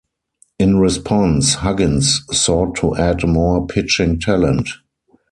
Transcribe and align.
In 0.57 0.79
response, 0.79 1.53
Huggins 1.53 2.21
sought 2.31 2.73
to 2.77 2.95
add 2.95 3.23
more 3.23 3.67
pitching 3.67 4.19
talent. 4.19 4.67